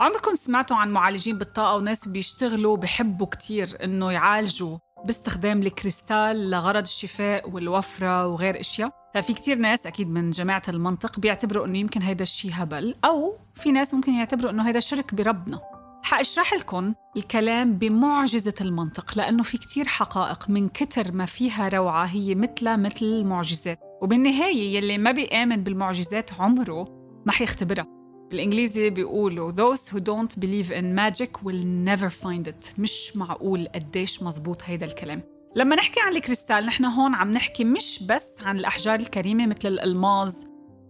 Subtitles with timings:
[0.00, 7.50] عمركم سمعتوا عن معالجين بالطاقة وناس بيشتغلوا بحبوا كتير إنه يعالجوا باستخدام الكريستال لغرض الشفاء
[7.50, 12.50] والوفرة وغير أشياء؟ ففي كتير ناس أكيد من جماعة المنطق بيعتبروا إنه يمكن هيدا الشيء
[12.54, 15.60] هبل أو في ناس ممكن يعتبروا إنه هيدا شرك بربنا.
[16.02, 22.34] حأشرح لكم الكلام بمعجزة المنطق لأنه في كتير حقائق من كتر ما فيها روعة هي
[22.34, 26.88] مثل مثل المعجزات وبالنهاية يلي ما بيآمن بالمعجزات عمره
[27.26, 27.99] ما حيختبرها.
[28.30, 32.78] بالإنجليزي بيقولوا those who don't believe in magic will never find it.
[32.78, 35.22] مش معقول قديش مزبوط هيدا الكلام.
[35.56, 40.34] لما نحكي عن الكريستال نحن هون عم نحكي مش بس عن الأحجار الكريمة مثل الألماظ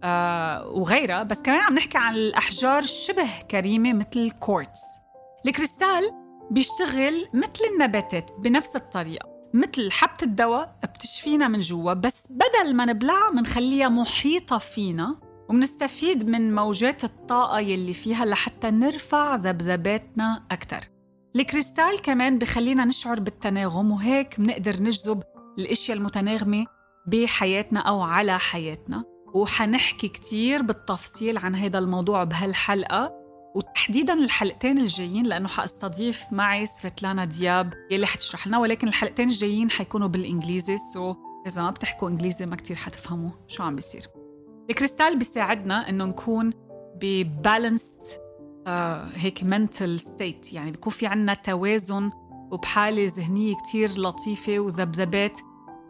[0.03, 4.81] آه وغيرها بس كمان عم نحكي عن الأحجار شبه كريمة مثل الكورتز
[5.45, 6.11] الكريستال
[6.51, 9.29] بيشتغل مثل النباتات بنفس الطريقة.
[9.53, 16.55] مثل حبة الدواء بتشفينا من جوا بس بدل ما نبلعها منخليها محيطة فينا ومنستفيد من
[16.55, 20.79] موجات الطاقة يلي فيها لحتى نرفع ذبذباتنا أكثر
[21.35, 25.23] الكريستال كمان بخلينا نشعر بالتناغم وهيك بنقدر نجذب
[25.59, 26.65] الأشياء المتناغمة
[27.07, 29.03] بحياتنا أو على حياتنا.
[29.33, 33.13] وحنحكي كتير بالتفصيل عن هذا الموضوع بهالحلقة.
[33.55, 40.07] وتحديدا الحلقتين الجايين لأنه حأستضيف معي سفيتلانا دياب يلي حتشرح لنا ولكن الحلقتين الجايين حيكونوا
[40.07, 40.77] بالإنجليزي.
[40.93, 41.15] سو
[41.47, 44.20] إذا ما بتحكوا إنجليزي ما كتير حتفهموا شو عم بيصير.
[44.69, 46.53] الكريستال بيساعدنا إنه نكون
[47.01, 48.01] ببالانسد
[48.67, 52.11] آه هيك منتل ستيت يعني بيكون في عنا توازن
[52.51, 55.39] وبحالة ذهنية كتير لطيفة وذبذبات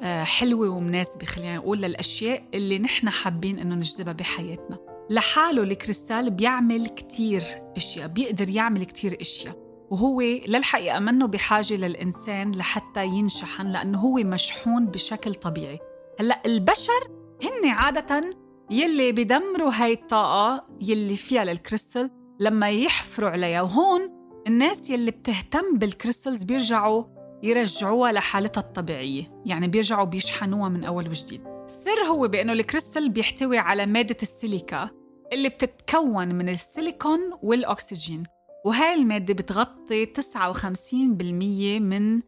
[0.01, 4.77] آه حلوة ومناسبة خلينا نقول للأشياء اللي نحن حابين إنه نجذبها بحياتنا.
[5.09, 7.43] لحاله الكريستال بيعمل كتير
[7.77, 9.55] أشياء بيقدر يعمل كتير أشياء.
[9.91, 15.79] وهو للحقيقة منه بحاجة للإنسان لحتى ينشحن لأنه هو مشحون بشكل طبيعي.
[16.19, 17.07] هلأ البشر
[17.43, 18.40] هن عادة
[18.71, 22.09] يلي بدمروا هاي الطاقة يلي فيها للكريستال
[22.39, 23.61] لما يحفروا عليها.
[23.61, 24.01] وهون
[24.47, 27.03] الناس يلي بتهتم بال crystals بيرجعوا
[27.43, 31.41] يرجعوها لحالتها الطبيعية يعني بيرجعوا بيشحنوها من أول وجديد.
[31.65, 34.89] السر هو بأنه الكريستال بيحتوي على مادة السيليكا
[35.33, 38.23] اللي بتتكون من السيليكون والأكسجين.
[38.65, 42.21] وهاي المادة بتغطي 59% من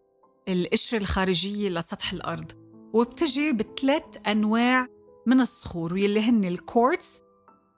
[0.47, 2.51] القشرة الخارجية لسطح الأرض.
[2.93, 4.87] وبتجي بثلاث أنواع
[5.25, 7.21] من الصخور واللي هن ال quartz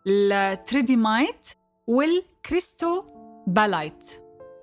[0.08, 1.48] ال tridymite وال
[1.88, 4.06] cristobalite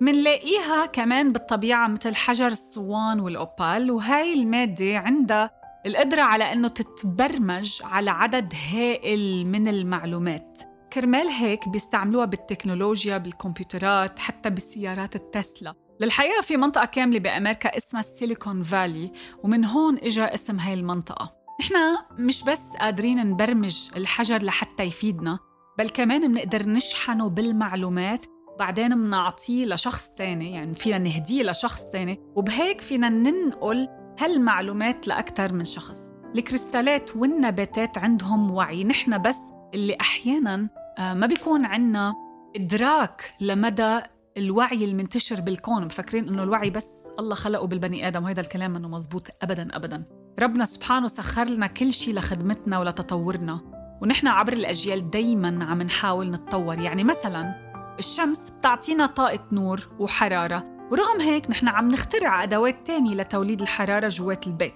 [0.01, 5.51] منلاقيها كمان بالطبيعة مثل حجر الصوان وال opal وهاي المادة عندها
[5.85, 10.59] القدرة على أنه تتبرمج على عدد هائل من المعلومات.
[10.93, 15.73] كرمال هيك بيستعملوها بالتكنولوجيا بالكمبيوترات حتى بالسيارات التسلا.
[15.99, 19.11] للحقيقة في منطقة كاملة بأمريكا اسمها السيليكون فالي
[19.43, 21.42] ومن هون إجا اسم هاي المنطقة.
[21.59, 25.39] إحنا مش بس قادرين نبرمج الحجر لحتى يفيدنا
[25.77, 28.25] بل كمان بنقدر نشحنه بالمعلومات
[28.59, 35.65] بعدين بنعطيه لشخص تاني يعني فينا نهديه لشخص تاني وبهيك فينا ننقل هالمعلومات لأكثر من
[35.65, 36.11] شخص.
[36.35, 38.83] الكريستالات والنباتات عندهم وعي.
[38.83, 39.39] نحن بس
[39.73, 42.13] اللي أحياناً آه، ما بيكون عنا
[42.55, 43.99] إدراك لمدى
[44.37, 45.85] الوعي المنتشر بالكون.
[45.85, 50.22] مفكرين إنه الوعي بس الله خلقه بالبني آدم وهذا الكلام إنه مزبوط أبداً أبداً.
[50.39, 53.61] ربنا سبحانه سخر لنا كل شيء لخدمتنا ولتطورنا.
[54.01, 56.79] ونحن عبر الأجيال دايما عم نحاول نتطور.
[56.79, 57.55] يعني مثلا
[57.99, 64.47] الشمس بتعطينا طاقة نور وحرارة ورغم هيك نحن عم نخترع أدوات تانية لتوليد الحرارة جوات
[64.47, 64.75] البيت.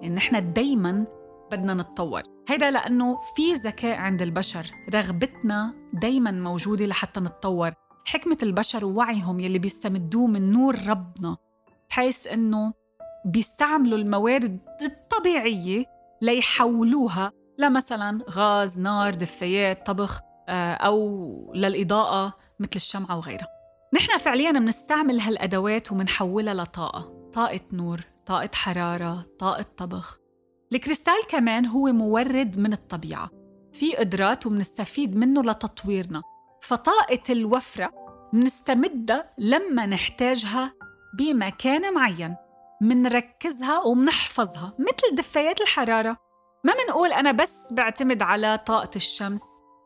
[0.00, 1.06] يعني نحن دايما
[1.52, 2.22] بدنا نتطور.
[2.48, 4.70] هيدا لأنه في ذكاء عند البشر.
[4.94, 7.70] رغبتنا دايما موجودة لحتى نتطور.
[8.04, 11.36] حكمة البشر ووعيهم يلي بيستمدوه من نور ربنا.
[11.90, 12.72] بحيث أنه
[13.24, 15.84] بيستعملوا الموارد الطبيعية
[16.22, 23.48] ليحولوها لمثلا غاز نار دفايات طبخ آه، أو للإضاءة مثل الشمعة وغيرها.
[23.94, 30.18] نحن فعليا بنستعمل هالأدوات ومنحولها لطاقة طاقة نور طاقة حرارة طاقة طبخ.
[30.72, 33.30] الكريستال كمان هو مورد من الطبيعة.
[33.72, 36.22] في قدرات ومنستفيد منه لتطويرنا.
[36.62, 37.92] فطاقة الوفرة
[38.32, 40.72] منستمدها لما نحتاجها
[41.18, 42.36] بمكان معين.
[42.80, 46.16] منركزها ومنحفظها مثل دفايات الحرارة.
[46.64, 49.42] ما منقول أنا بس بعتمد على طاقة الشمس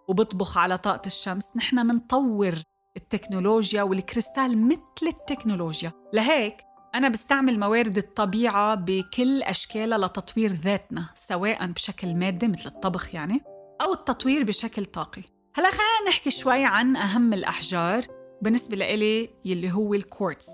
[0.08, 2.54] وبطبخ على طاقة الشمس نحن منطور
[2.96, 5.92] التكنولوجيا والكريستال مثل التكنولوجيا.
[6.12, 6.56] لهيك
[6.94, 13.40] أنا بستعمل موارد الطبيعة بكل أشكالها لتطوير ذاتنا سواء بشكل مادي مثل الطبخ يعني
[13.82, 15.22] أو التطوير بشكل طاقي.
[15.54, 18.06] هلا خلينا نحكي شوي عن أهم الأحجار
[18.42, 20.48] بالنسبة لإلي يلي هو الكورتس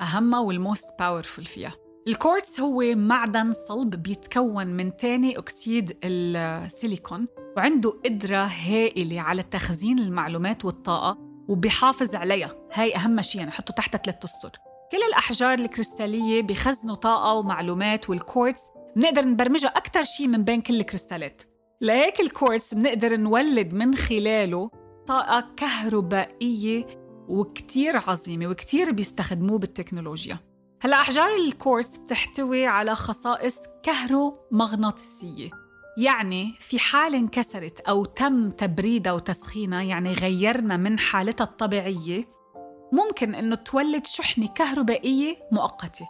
[0.00, 1.72] أهمها وال most powerful فيها.
[2.08, 7.26] الكورتس هو معدن صلب بيتكون من تاني أكسيد السيليكون
[7.56, 11.18] وعنده قدرة هائلة على تخزين المعلومات والطاقة
[11.48, 12.56] وبيحافظ عليها.
[12.72, 14.50] هاي أهم شيء يعني حطه تحت ثلاث أسطر
[14.92, 18.62] كل الأحجار الكريستالية بيخزنوا طاقة ومعلومات والكورتس
[18.96, 21.42] بنقدر نبرمجها أكثر شيء من بين كل الكريستالات.
[21.80, 24.70] لهيك الكورتس بنقدر نولد من خلاله
[25.06, 26.86] طاقة كهربائية
[27.28, 30.49] وكتير عظيمة وكتير بيستخدموه بالتكنولوجيا.
[30.82, 35.50] هلا أحجار الكورتس بتحتوي على خصائص كهرومغناطيسية.
[35.98, 42.24] يعني في حال انكسرت أو تم تبريدها وتسخينها يعني غيرنا من حالتها الطبيعية
[42.92, 46.08] ممكن إنه تولد شحنة كهربائية مؤقتة.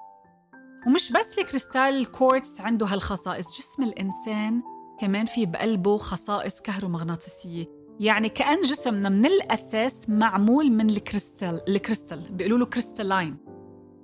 [0.87, 4.63] ومش بس الكريستال الكورتس عنده هالخصائص جسم الإنسان
[5.01, 7.67] كمان في بقلبه خصائص كهرومغناطيسية.
[8.01, 13.50] يعني كأن جسمنا من الأساس معمول من الكريستال الكريستال بيقولوا له crystalline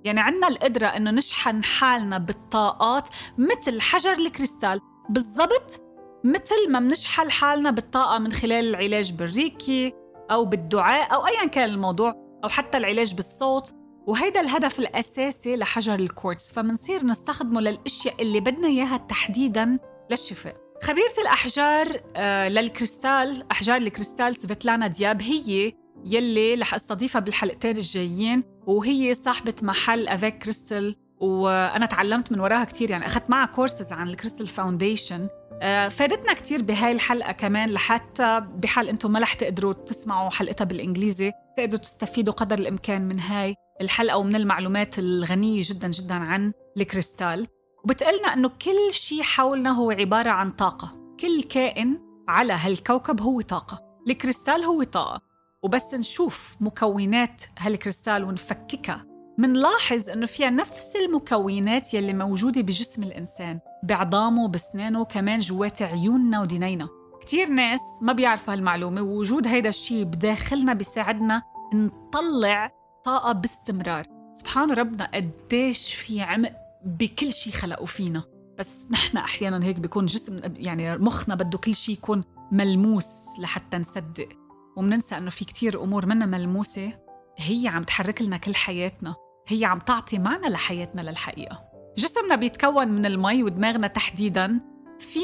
[0.06, 3.08] يعني عندنا القدرة إنه نشحن حالنا بالطاقات
[3.38, 4.81] مثل حجر الكريستال.
[5.11, 5.82] بالضبط
[6.25, 9.93] مثل ما بنشحن حالنا بالطاقة من خلال العلاج بال reiki
[10.31, 12.14] أو بالدعاء أو أيا كان الموضوع
[12.44, 13.75] أو حتى العلاج بالصوت.
[14.06, 16.52] وهيدا الهدف الأساسي لحجر الكورتز.
[16.52, 19.79] فمنصير نستخدمه للأشياء اللي بدنا إياها تحديداً
[20.11, 20.56] للشفاء.
[20.82, 21.87] خبيرة الأحجار
[22.17, 25.73] آه للكريستال أحجار الكريستال سفيتلانا دياب هي
[26.06, 32.91] يلي رح أستضيفها بالحلقتين الجايين وهي صاحبة محل أفيك كريستال وأنا تعلمت من وراها كتير
[32.91, 35.28] يعني أخذت معها كورسز عن ال crystal foundation
[35.62, 41.32] آه فادتنا كتير بهاي الحلقة كمان لحتى بحال أنتم ما رح تقدروا تسمعوا حلقتها بالإنجليزي
[41.56, 47.47] تقدروا تستفيدوا قدر الإمكان من هاي الحلقة ومن المعلومات الغنية جدا جدا عن الكريستال
[47.85, 51.99] وبتقلنا أنه كل شيء حولنا هو عبارة عن طاقة كل كائن
[52.29, 55.36] على هالكوكب هو طاقة الكريستال هو طاقة.
[55.62, 59.06] وبس نشوف مكونات هالكريستال ونفككها.
[59.38, 66.88] منلاحظ إنه فيها نفس المكونات يلي موجودة بجسم الإنسان بعظامه بسنانه كمان جوات عيوننا ودينينا
[67.20, 71.43] كتير ناس ما بيعرفوا هالمعلومة ووجود هيدا الشيء بداخلنا بيساعدنا
[71.75, 72.73] نطلع
[73.05, 74.06] طاقة باستمرار.
[74.35, 76.52] سبحان ربنا قديش في عمق
[76.85, 78.25] بكل شيء خلقوا فينا.
[78.59, 84.29] بس نحن أحيانا هيك بيكون جسم يعني مخنا بده كل شيء يكون ملموس لحتى نصدق.
[84.76, 86.93] ومننسى إنه في كتير أمور منا ملموسة.
[87.37, 89.14] هي عم تحرك لنا كل حياتنا.
[89.49, 91.64] هي عم تعطي معنى لحياتنا للحقيقة.
[91.99, 94.61] جسمنا بيتكون من المي ودماغنا تحديدا.
[94.99, 95.19] في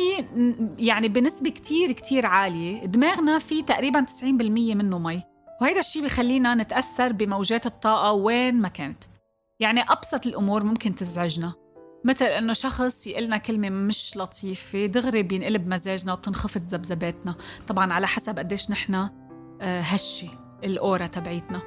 [0.79, 2.87] يعني بنسبة كتير كتير عالية.
[2.87, 5.23] دماغنا في تقريبا 90% منه مي.
[5.61, 9.05] وهذا الشيء بخلينا نتأثر بموجات الطاقة وين ما كانت.
[9.61, 11.53] يعني أبسط الأمور ممكن تزعجنا.
[12.05, 17.35] مثل إنه شخص يقلنا كلمة مش لطيفة دغري بينقلب مزاجنا وبتنخفض ذبذباتنا.
[17.69, 19.11] طبعا على حسب قديش نحن
[19.63, 20.29] هشة
[20.65, 21.63] الأورا تبعيتنا.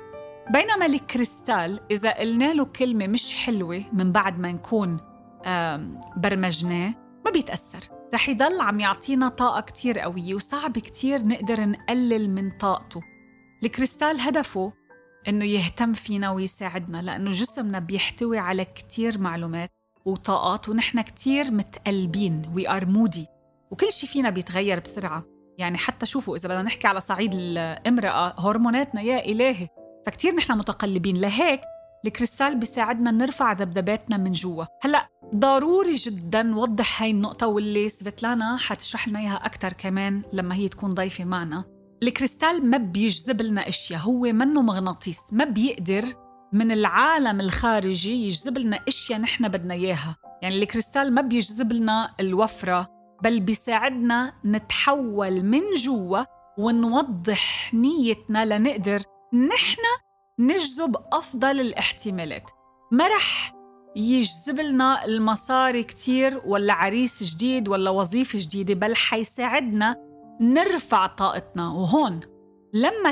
[0.53, 4.97] بينما الكريستال إذا قلنا له كلمة مش حلوة من بعد ما نكون
[6.17, 6.93] برمجناه
[7.25, 7.79] ما بيتأثر.
[8.13, 13.01] رح يضل عم يعطينا طاقة كتير قوية وصعب كتير نقدر نقلل من طاقته.
[13.63, 14.73] الكريستال هدفه
[15.27, 19.69] إنه يهتم فينا ويساعدنا لأنه جسمنا بيحتوي على كتير معلومات
[20.05, 23.27] وطاقات ونحن كتير متقلبين we are moody
[23.71, 25.34] وكل شيء فينا بيتغير بسرعة.
[25.57, 29.67] يعني حتى شوفوا إذا بدنا نحكي على صعيد الامرأة هرموناتنا يا إلهي.
[30.05, 31.17] فكتير نحن متقلبين.
[31.17, 31.61] لهيك
[32.05, 34.65] الكريستال بيساعدنا نرفع ذبذباتنا من جوا.
[34.81, 40.69] هلأ ضروري جدا نوضح هاي النقطة واللي سفيتلانا حتشرح لنا إياها أكثر كمان لما هي
[40.69, 41.63] تكون ضيفة معنا.
[42.03, 46.05] الكريستال ما بيجذب لنا أشياء هو منه مغناطيس ما بيقدر
[46.53, 50.15] من العالم الخارجي يجذب لنا أشياء نحن بدنا إياها.
[50.41, 56.23] يعني الكريستال ما بيجذب لنا الوفرة بل بيساعدنا نتحول من جوا
[56.57, 59.01] ونوضح نيتنا لنقدر
[59.33, 59.81] نحن
[60.39, 62.51] نجذب أفضل الاحتمالات.
[62.91, 63.55] ما رح
[63.95, 69.95] يجذب لنا المصاري كتير ولا عريس جديد ولا وظيفة جديدة بل حيساعدنا
[70.41, 71.67] نرفع طاقتنا.
[71.69, 72.19] وهون
[72.73, 73.11] لما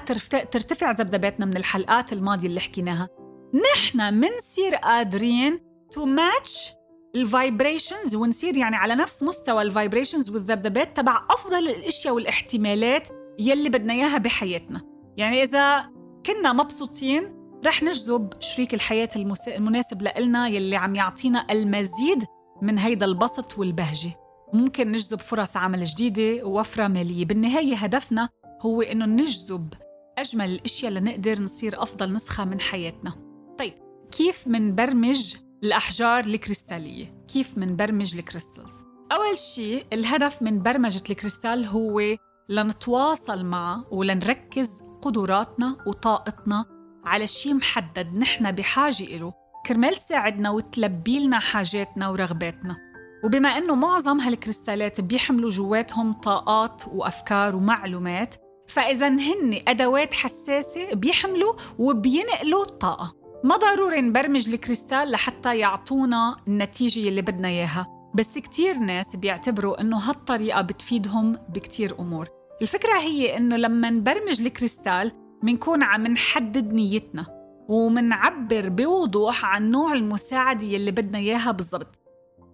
[0.52, 3.08] ترتفع ذبذباتنا من الحلقات الماضية اللي حكيناها
[3.54, 5.60] نحن منصير قادرين
[5.92, 6.74] to match
[7.16, 13.70] ال vibrations ونصير يعني على نفس مستوى ال vibrations والذبذبات تبع أفضل الأشياء والاحتمالات يلي
[13.70, 14.82] بدنا إياها بحياتنا.
[15.18, 15.90] يعني إذا
[16.26, 19.10] كنا مبسوطين رح نجذب شريك الحياة
[19.48, 22.24] المناسب لإلنا يلي عم يعطينا المزيد
[22.62, 24.12] من هيدا البسط والبهجة.
[24.54, 27.26] ممكن نجذب فرص عمل جديدة ووفرة مالية.
[27.26, 28.30] بالنهاية هدفنا
[28.62, 29.74] هو إنه نجذب
[30.18, 33.14] أجمل الأشياء لنقدر نصير أفضل نسخة من حياتنا.
[33.60, 33.74] طيب
[34.12, 42.02] كيف منبرمج الأحجار الكريستالية؟ كيف منبرمج الكريستالز؟ أول شيء الهدف من برمجة الكريستال هو
[42.50, 46.66] لنتواصل معه ولنركز قدراتنا وطاقتنا
[47.06, 49.34] على شيء محدد نحن بحاجة إله
[49.66, 52.78] كرمال تساعدنا وتلبي لنا حاجاتنا ورغباتنا
[53.24, 58.36] وبما أنه معظم هالكريستالات بيحملوا جواتهم طاقات وأفكار ومعلومات
[58.68, 67.22] فإذا هن أدوات حساسة بيحملوا وبينقلوا الطاقة ما ضروري نبرمج الكريستال لحتى يعطونا النتيجة اللي
[67.22, 68.12] بدنا إياها.
[68.16, 72.28] بس كتير ناس بيعتبروا إنه هالطريقة بتفيدهم بكتير أمور.
[72.62, 75.12] الفكرة هي إنه لما نبرمج الكريستال
[75.44, 77.26] منكون عم نحدد نيتنا
[77.70, 82.00] ومنعبر بوضوح عن نوع المساعدة اللي بدنا إياها بالضبط.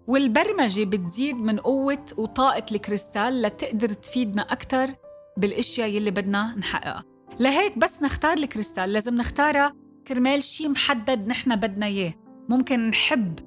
[0.07, 4.87] والبرمجة بتزيد من قوة وطاقة الكريستال لتقدر تفيدنا أكتر
[5.37, 7.03] بالأشياء يلي بدنا نحققها.
[7.39, 9.73] لهيك بس نختار الكريستال لازم نختارها
[10.09, 12.13] كرمال شيء محدد نحن بدنا إياه.
[12.49, 13.39] ممكن نحب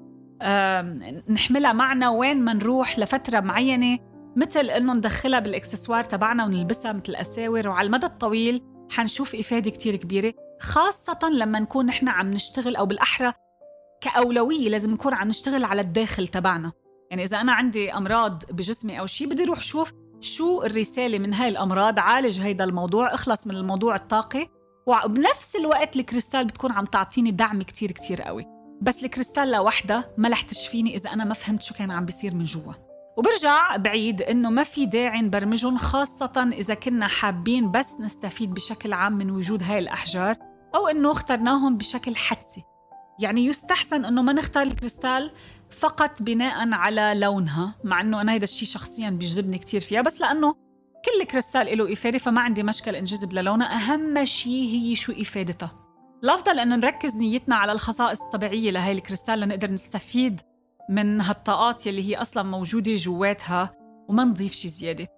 [1.28, 3.99] نحملها معنا وين ما نروح لفترة معينة
[4.37, 10.35] مثل إنه ندخلها بالإكسسوار تبعنا ونلبسها مثل الأساور وعلى المدى الطويل حنشوف إفادة كتير كبيرة.
[10.61, 13.33] خاصة لما نكون نحن عم نشتغل أو بالأحرى
[14.00, 16.73] كأولوية لازم نكون عم نشتغل على الداخل تبعنا.
[17.11, 21.49] يعني إذا أنا عندي أمراض بجسمي أو شيء بدي أروح شوف شو الرسالة من هاي
[21.49, 24.47] الأمراض عالج هيدا الموضوع اخلص من الموضوع الطاقي
[24.87, 28.47] وبنفس الوقت الكريستال بتكون عم تعطيني دعم كتير كتير قوي.
[28.83, 32.45] بس الكريستال لوحدها ما رح تشفيني إذا أنا ما فهمت شو كان عم بيصير من
[32.45, 32.73] جوا.
[33.17, 39.12] وبرجع بعيد إنه ما في داعي نبرمجهم خاصة إذا كنا حابين بس نستفيد بشكل عام
[39.12, 40.37] من وجود هاي الأحجار
[40.75, 42.62] أو إنه اخترناهم بشكل حدسي.
[43.21, 45.33] يعني يستحسن إنه ما نختار الكريستال
[45.71, 50.55] فقط بناء على لونها مع إنه أنا هيدا الشيء شخصيا بيجذبني كتير فيها بس لأنه
[51.04, 55.73] كل كريستال له إفادة فما عندي مشكلة انجذب للونها أهم شيء هي شو إفادتها.
[56.25, 60.40] الأفضل إنه نركز نيتنا على الخصائص الطبيعية لهي الكريستال لنقدر نستفيد
[60.90, 63.75] من هالطاقات يلي هي أصلا موجودة جواتها
[64.09, 65.09] وما نضيف شيء زيادة.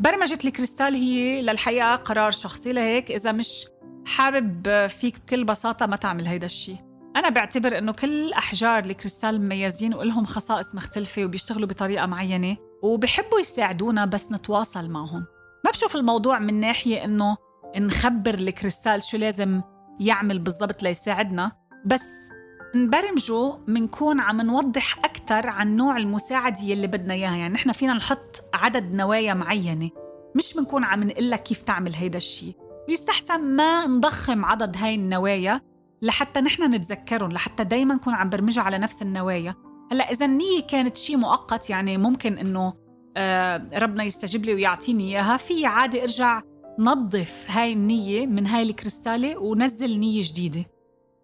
[0.00, 3.10] برمجة الكريستال هي للحقيقة قرار شخصي لهيك.
[3.10, 3.66] إذا مش
[4.06, 6.76] حابب فيك بكل بساطة ما تعمل هيدا الشيء
[7.16, 12.56] أنا بعتبر إنه كل أحجار الكريستال مميزين ولهم خصائص مختلفة وبيشتغلوا بطريقة معينة.
[12.82, 15.24] وبحبوا يساعدونا بس نتواصل معهم.
[15.64, 17.36] ما بشوف الموضوع من ناحية إنه
[17.76, 19.62] نخبر الكريستال شو لازم
[20.00, 21.52] يعمل بالضبط ليساعدنا
[21.86, 22.30] بس
[22.74, 27.36] نبرمجه منكون عم نوضح أكثر عن نوع المساعدة يلي بدنا إياها.
[27.36, 29.90] يعني نحن فينا نحط عدد نوايا معينة
[30.34, 32.54] مش بنكون عم نقول لك كيف تعمل هيدا الشيء
[32.88, 35.60] ويستحسن ما نضخم عدد هاي النوايا
[36.02, 39.54] لحتى نحن نتذكرهم لحتى دايما نكون عم برمجها على نفس النوايا.
[39.92, 42.74] هلا إذا النية كانت شيء مؤقت يعني ممكن إنه
[43.16, 45.36] آه ربنا يستجيب لي ويعطيني إياها.
[45.36, 46.42] في عادي أرجع
[46.78, 50.64] نظف هاي النية من هاي الكريستاله ونزل نية جديدة.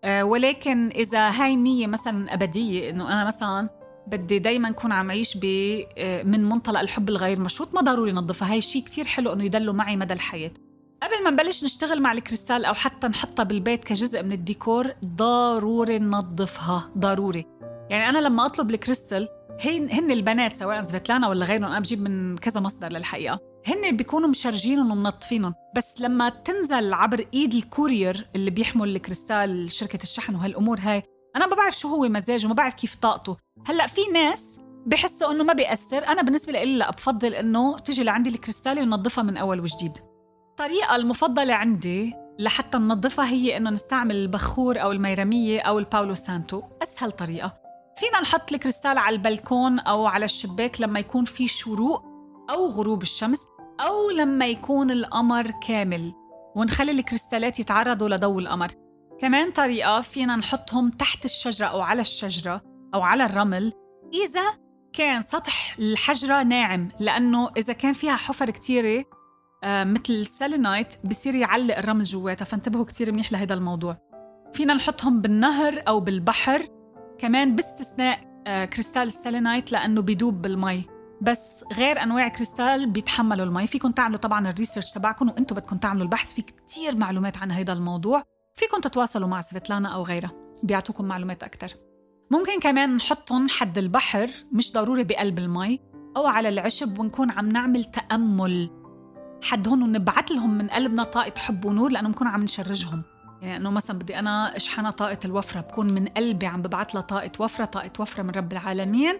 [0.04, 3.68] آه ولكن إذا هاي النية مثلا أبدية إنه أنا مثلا
[4.06, 5.44] بدي دايما أكون عم أعيش ب
[5.98, 8.52] آه، من منطلق الحب الغير مشروط ما ضروري نظفها.
[8.52, 10.50] هاي شيء كتير حلو إنه يضلوا معي مدى الحياة.
[11.02, 16.90] قبل ما نبلش نشتغل مع الكريستال أو حتى نحطها بالبيت كجزء من الديكور ضروري ننظفها
[16.98, 17.46] ضروري.
[17.92, 19.28] يعني أنا لما أطلب الكريستال
[19.64, 23.40] هن هن البنات سواء سفيتلانا ولا غيرهم أنا بجيب من كذا مصدر للحقيقة.
[23.66, 30.02] هن بيكونوا مشرجينهم ومنظفينهم بس لما تنزل عبر إيد ال courier اللي بيحمل الكريستال شركة
[30.02, 31.02] الشحن وهالأمور هاي
[31.36, 33.36] أنا ما بعرف شو هو مزاجه ما بعرف كيف طاقته.
[33.66, 38.30] هلأ في ناس بحسوا إنه ما بيأثر أنا بالنسبة لي لا بفضل إنه تجي لعندي
[38.30, 39.98] الكريستالة وننظفها من أول وجديد.
[40.50, 46.62] الطريقة المفضلة عندي لحتى ننظفها هي إنه نستعمل البخور أو الميرمية أو ال palo santo
[46.82, 47.61] أسهل طريقة.
[47.96, 52.04] فينا نحط الكريستال على البلكون أو على الشباك لما يكون في شروق
[52.50, 53.40] أو غروب الشمس
[53.80, 56.12] أو لما يكون القمر كامل
[56.56, 58.68] ونخلي الكريستالات يتعرضوا لضوء القمر.
[59.20, 62.60] كمان طريقة فينا نحطهم تحت الشجرة أو على الشجرة
[62.94, 63.72] أو على الرمل
[64.24, 64.42] إذا
[64.92, 69.04] كان سطح الحجرة ناعم لأنه إذا كان فيها حفر كتيرة
[69.64, 73.96] آه، مثل الـ selenite بصير يعلق الرمل جواتها فانتبهوا كتير منيح لهذا الموضوع.
[74.52, 76.66] فينا نحطهم بالنهر أو بالبحر
[77.22, 80.84] كمان باستثناء آه، كريستال الـ selenite لأنه بيدوب بالمي.
[81.20, 83.66] بس غير أنواع كريستال بيتحملوا المي.
[83.66, 86.34] فيكم تعملوا طبعا ال research تبعكم وأنتم بدكم تعملوا البحث.
[86.34, 88.22] في كتير معلومات عن هذا الموضوع.
[88.54, 90.32] فيكم تتواصلوا مع سفيتلانا أو غيرها.
[90.62, 91.74] بيعطوكم معلومات أكثر
[92.30, 95.80] ممكن كمان نحطهم حد البحر مش ضروري بقلب المي
[96.16, 98.70] أو على العشب ونكون عم نعمل تأمل.
[99.42, 103.02] حد هون ونبعث لهم من قلبنا طاقة حب ونور لأنه بنكون عم ن charge هم.
[103.42, 107.32] يعني إنه مثلا بدي أنا أشحنها طاقة الوفرة بكون من قلبي عم ببعث لها طاقة
[107.40, 109.14] وفرة طاقة وفرة من رب العالمين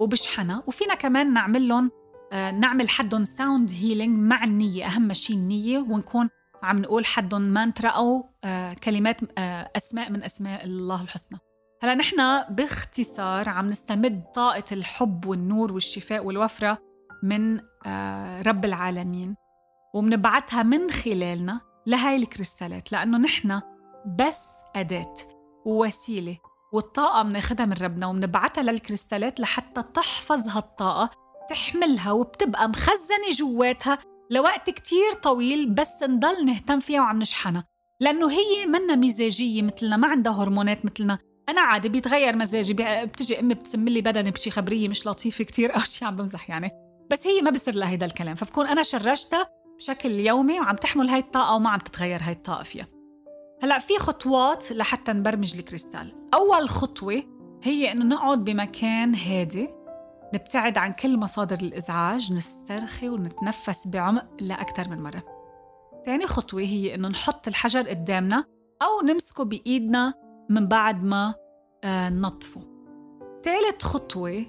[0.00, 0.62] وبشحنها.
[0.66, 1.90] وفينا كمان نعمل لهم
[2.32, 6.28] آه نعمل حدهم sound healing مع النية أهم شيء النية ونكون
[6.62, 11.38] عم نقول حدهم مانترا أو آه كلمات آه أسماء من أسماء الله الحسنى.
[11.82, 16.78] هلأ نحن باختصار عم نستمد طاقة الحب والنور والشفاء والوفرة
[17.22, 17.60] من
[18.46, 19.36] رب العالمين.
[19.94, 23.60] ومنبعتها من خلالنا لهاي الكريستالات لأنه نحن
[24.18, 25.14] بس أداة
[25.66, 26.38] ووسيلة
[26.72, 31.10] والطاقة بناخدها من ربنا وبنبعتها للكريستالات لحتى تحفظ هالطاقة
[31.48, 33.98] تحملها وبتبقى مخزنة جواتها
[34.30, 37.64] لوقت كتير طويل بس نضل نهتم فيها وعم نشحنها.
[38.00, 41.18] لأنه هي منا مزاجية مثلنا ما عندها هرمونات مثلنا.
[41.48, 42.74] أنا عادي بيتغير مزاجي
[43.04, 46.70] بتجي أمي بتسمي لي بدني بشي خبرية مش لطيفة كتير أو شي عم بمزح يعني.
[47.10, 49.46] بس هي ما بصير لها هيدا الكلام فبكون أنا شرجتها
[49.82, 52.86] بشكل يومي وعم تحمل هاي الطاقة وما عم تتغير هاي الطاقة فيها.
[53.62, 56.14] هلأ في خطوات لحتى نبرمج الكريستال.
[56.34, 57.22] أول خطوة
[57.62, 59.68] هي إنه نقعد بمكان هادي
[60.34, 65.22] نبتعد عن كل مصادر الإزعاج نسترخي ونتنفس بعمق لأكثر من مرة.
[66.04, 68.44] تاني خطوة هي إنه نحط الحجر قدامنا
[68.82, 70.14] أو نمسكه بإيدنا
[70.50, 71.34] من بعد ما
[71.84, 72.60] آه نطفه
[73.44, 74.46] ثالث خطوة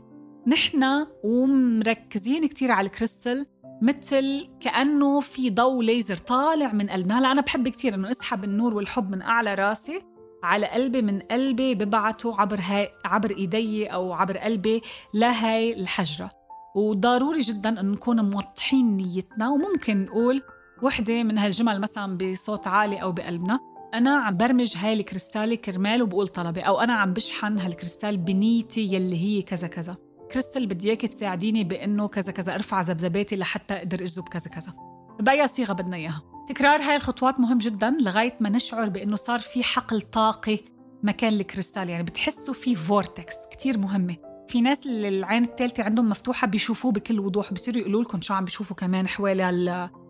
[0.47, 3.52] نحن ومركزين كتير على الكريستال
[3.83, 7.19] مثل كأنه في ضوء ليزر طالع من قلبنا.
[7.19, 10.01] هلا أنا بحب كتير إنه أسحب النور والحب من أعلى راسي
[10.43, 14.81] على قلبي من قلبي ببعته عبر هاي عبر إيدي أو عبر قلبي
[15.13, 16.31] لهي الحجرة.
[16.75, 19.49] وضروري جدا انه نكون موضحين نيتنا.
[19.49, 20.41] وممكن نقول
[20.83, 23.59] وحدة من هالجمل مثلا بصوت عالي أو بقلبنا
[23.93, 29.17] أنا عم ببرمج هاي الكريستالة كرمال وبقول طلبي أو أنا عم بشحن هالكريستال بنيتي يلي
[29.17, 29.97] هي كذا كذا.
[30.33, 34.73] كريستال بدي اياك تساعديني بإنه كذا كذا أرفع ذبذباتي لحتى أقدر أجذب كذا كذا.
[35.19, 36.21] بأي صيغة بدنا إياها.
[36.49, 40.59] تكرار هاي الخطوات مهم جدا لغاية ما نشعر بإنه صار في حقل طاقي
[41.03, 44.15] مكان الكريستال يعني بتحسوا في vortex كتير مهمة.
[44.47, 48.45] في ناس اللي العين الثالثة عندهم مفتوحة بيشوفوه بكل وضوح بصيروا يقولوا لكم شو عم
[48.45, 49.49] بيشوفوا كمان حوالي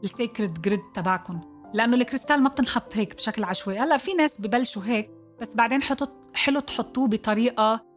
[0.03, 1.41] ال sacred grid تبعكم.
[1.73, 3.79] لأنه الكريستال ما بتنحط هيك بشكل عشوائي.
[3.79, 5.11] هلأ في ناس ببلشوا هيك
[5.41, 7.92] بس بعدين حطوا حلو تحطوه بطريقة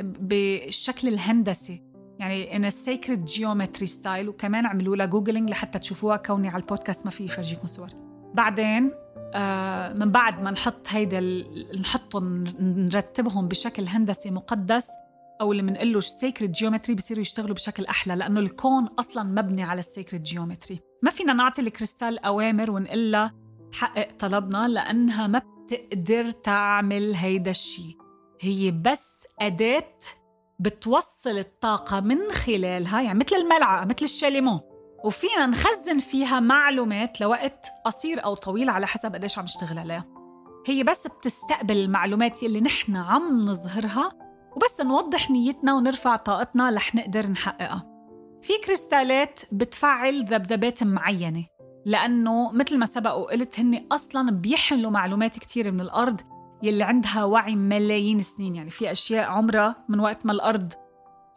[0.00, 1.82] بالشكل الهندسي.
[2.18, 6.16] يعني in sacred geometry style وكمان عملوا لها googling لحتى تشوفوها.
[6.16, 7.88] كوني على البودكاست ما في يفرجيكم صور.
[8.34, 8.90] بعدين
[9.34, 11.20] آه من بعد ما نحط هيدا
[11.80, 14.88] نحطهم نرتبهم بشكل هندسي مقدس
[15.40, 19.78] أو اللي بنقول له sacred geometry بصيروا يشتغلوا بشكل أحلى لأنه الكون أصلا مبني على
[19.78, 23.34] ال sacred geometry ما فينا نعطي الكريستال أوامر ونقول لها
[23.72, 27.96] تحقق طلبنا لأنها ما بتقدر تعمل هيدا الشيء.
[28.40, 29.98] هي بس أداة
[30.58, 34.60] بتوصل الطاقة من خلالها يعني مثل الملعقة مثل الشاليمون.
[35.04, 40.04] وفينا نخزن فيها معلومات لوقت قصير أو طويل على حسب قديش عم نشتغل عليها.
[40.66, 44.12] هي بس بتستقبل المعلومات اللي نحن عم نظهرها
[44.56, 47.86] وبس نوضح نيتنا ونرفع طاقتنا رح نقدر نحققها.
[48.42, 51.44] في كريستالات بتفعل ذبذبات معينة
[51.86, 56.20] لأنه مثل ما سبق وقلت هن أصلاً بيحملوا معلومات كتير من الأرض
[56.62, 58.56] يلي عندها وعي ملايين السنين.
[58.56, 60.72] يعني في أشياء عمرها من وقت ما الأرض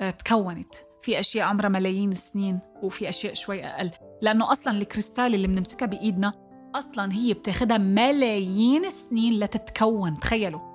[0.01, 0.75] آه، تكونت.
[1.01, 3.91] في أشياء عمرها ملايين السنين وفي أشياء شوي أقل.
[4.21, 6.31] لأنه أصلا الكريستال اللي بنمسكها بإيدنا
[6.75, 10.17] أصلا هي بتاخدها ملايين السنين لتتكون.
[10.17, 10.69] تخيلوا.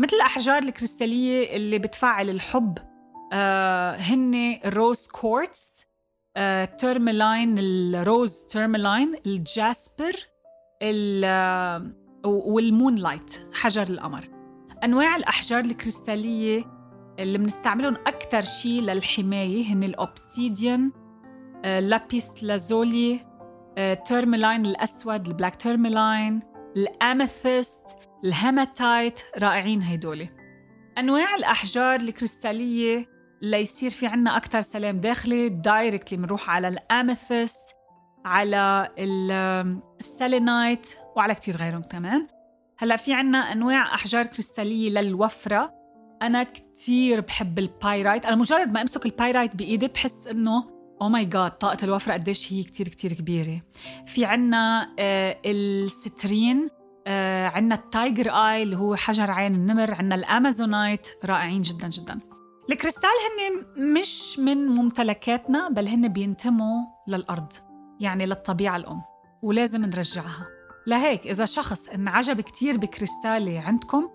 [0.00, 2.78] مثل الأحجار الكريستالية اللي بتفعل الحب
[3.32, 5.86] آه هن ال rose quartz
[6.36, 10.12] آه tourmaline ال rose tourmaline ال jasper وال
[12.24, 14.28] moonlight حجر القمر.
[14.84, 16.64] أنواع الأحجار الكريستالية
[17.18, 20.92] اللي بنستعملهم أكثر شيء للحماية هن الأوبسيديان
[21.64, 23.26] لابيس لازولي
[24.06, 26.40] تيرملاين الأسود البلاك تيرملاين
[26.76, 27.84] الأميثست
[28.24, 30.28] الهيماتايت رائعين هيدول.
[30.98, 33.06] أنواع الأحجار الكريستالية
[33.42, 37.76] ليصير في عنا أكثر سلام داخلي directly بنروح على ال amethyst
[38.24, 38.88] على
[40.00, 42.26] ال selenite وعلى كتير غيرهم كمان.
[42.78, 45.74] هلأ في عنا أنواع أحجار كريستالية للوفرة.
[46.22, 48.26] أنا كتير بحب ال pyrite.
[48.26, 50.64] أنا مجرد ما أمسك ال pyrite بإيدي بحس إنه
[51.02, 53.60] oh my God طاقة الوفرة قديش هي كتير كتير كبيرة.
[54.06, 56.68] في عنا آه ال citrine
[57.06, 61.88] آه عنا ال tiger eye اللي هو حجر عين النمر عنا ال amazonite رائعين جدا
[61.88, 62.20] جدا.
[62.70, 67.52] الكريستال هن مش من ممتلكاتنا بل هن بينتموا للأرض.
[68.00, 69.02] يعني للطبيعة الأم
[69.42, 70.46] ولازم نرجعها.
[70.86, 74.08] لهيك إذا شخص انعجب كتير بكريستالة عندكم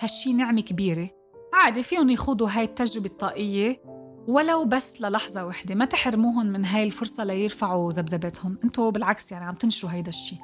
[0.00, 1.10] هالشي نعمة كبيرة.
[1.54, 3.82] عادي فيهم يخوضوا هاي التجربة الطاقية
[4.28, 5.74] ولو بس للحظة وحدة.
[5.74, 8.58] ما تحرموهم من هاي الفرصة ليرفعوا ذبذبتهم.
[8.64, 10.36] أنتوا بالعكس يعني عم تنشروا هيدا الشي.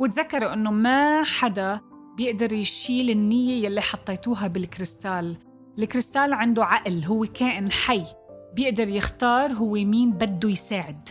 [0.00, 1.80] وتذكروا إنه ما حدا
[2.16, 5.36] بيقدر يشيل النية يلي حطيتوها بالكريستال.
[5.78, 8.04] الكريستال عنده عقل هو كائن حي.
[8.54, 11.08] بيقدر يختار هو مين بده يساعد.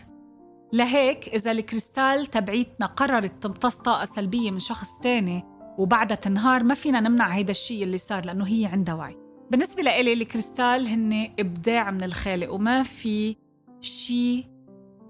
[0.74, 5.44] لهيك إذا الكريستال تبعيتنا قررت تمتص طاقة سلبية من شخص تاني
[5.78, 9.18] وبعدها تنهار ما فينا نمنع هيدا الشيء اللي صار لأنه هي عندها وعي.
[9.52, 13.36] بالنسبة لإلي الكريستال هن إبداع من الخالق وما في
[13.82, 14.46] شيء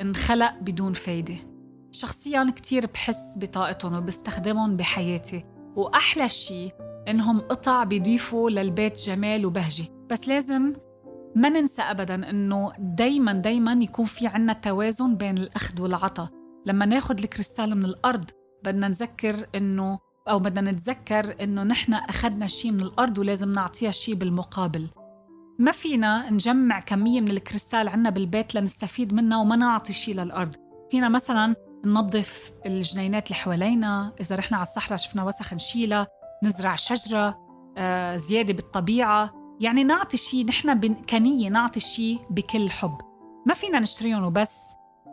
[0.01, 1.35] انخلق بدون فايدة.
[1.91, 6.71] شخصيا كتير بحس بطاقتهم وبستخدمهم بحياتي وأحلى شيء
[7.07, 9.85] إنهم قطع بيضيفوا للبيت جمال وبهجة.
[10.09, 10.73] بس لازم
[11.35, 16.29] ما ننسى أبدا إنه دايما دايما يكون في عنا توازن بين الأخذ والعطاء.
[16.65, 18.25] لما ناخد الكريستال من الأرض
[18.65, 24.15] بدنا نذكر إنه أو بدنا نتذكر إنه نحن أخذنا شيء من الأرض ولازم نعطيها شيء
[24.15, 24.87] بالمقابل.
[25.59, 30.55] ما فينا نجمع كمية من الكريستال عنا بالبيت لنستفيد منها وما نعطي شيء للأرض.
[30.91, 34.13] فينا مثلا ننظف الجنينات اللي حوالينا.
[34.21, 36.07] إذا رحنا على الصحراء شفنا وسخ نشيلها
[36.43, 37.45] نزرع شجرة
[37.77, 39.44] آه، زيادة بالطبيعة.
[39.61, 42.97] يعني نعطي شيء نحن كنية نعطي شيء بكل حب.
[43.47, 44.55] ما فينا نشتريهم وبس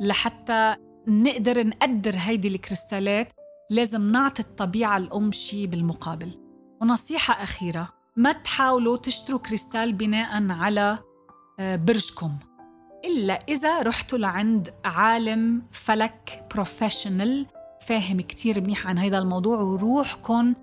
[0.00, 0.76] لحتى
[1.09, 3.33] نقدر نقدر هيدي الكريستالات
[3.70, 6.38] لازم نعطي الطبيعة الأم شيء بالمقابل.
[6.81, 10.98] ونصيحة أخيرة ما تحاولوا تشتروا كريستال بناء على
[11.61, 12.33] آه، برجكم.
[13.05, 17.46] إلا إذا رحتوا لعند عالم فلك بروفيشنال
[17.87, 20.55] فاهم كتير منيح عن هذا الموضوع وروحكم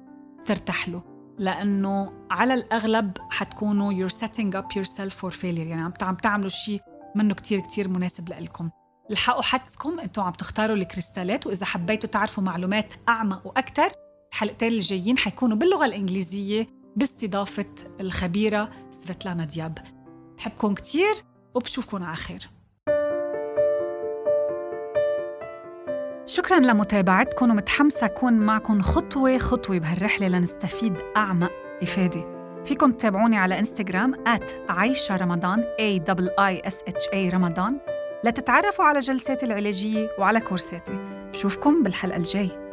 [0.46, 1.19] ترتاح له.
[1.40, 5.44] لأنه على الأغلب حتكونوا you're setting up yourself for failure.
[5.44, 6.82] يعني عم تعملوا شيء
[7.16, 8.70] منه كتير كتير مناسب لإلكم.
[9.12, 13.92] الحقوا حدسكم أنتم عم تختاروا الكريستالات وإذا حبيتوا تعرفوا معلومات أعمق وأكثر
[14.32, 19.78] الحلقتين الجايين حيكونوا باللغة الإنجليزية باستضافة الخبيرة سفيتلانا دياب.
[20.38, 21.14] بحبكم كتير
[21.56, 22.59] وبشوفكم على خير.
[26.30, 31.52] شكرا لمتابعتكم ومتحمسة أكون معكم خطوة خطوة بهالرحلة لنستفيد أعمق
[31.84, 32.26] إفادة.
[32.66, 34.14] فيكم تتابعوني على إنستغرام
[34.70, 36.00] عايشة رمضان A
[36.40, 37.80] I S H A رمضان.
[38.24, 40.98] لتتعرفوا على جلساتي العلاجية وعلى كورساتي.
[41.32, 42.69] بشوفكم بالحلقة الجاي